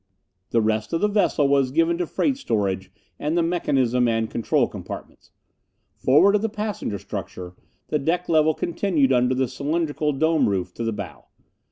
[0.49, 4.67] The rest of the vessel was given to freight storage and the mechanism and control
[4.67, 5.29] compartments.
[5.93, 7.53] Forward of the passenger structure
[7.89, 11.25] the deck level continued under the cylindrical dome roof to the bow.